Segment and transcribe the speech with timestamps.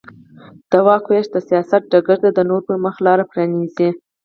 [0.69, 3.89] د واک وېش د سیاست ډګر ته د نورو پرمخ لار پرانېزي.